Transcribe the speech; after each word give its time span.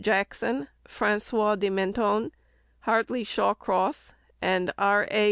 Jackson, 0.01 0.67
François 0.83 1.59
de 1.59 1.69
Menthon, 1.69 2.31
Hartley 2.85 3.23
Shawcross, 3.23 4.13
and 4.41 4.71
R. 4.75 5.07
A. 5.11 5.19